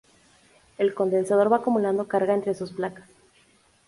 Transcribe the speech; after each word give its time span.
El 0.79 0.95
condensador 0.95 1.51
va 1.53 1.57
acumulando 1.57 2.07
carga 2.13 2.33
entre 2.33 2.55
sus 2.55 2.71
placas. 2.79 3.07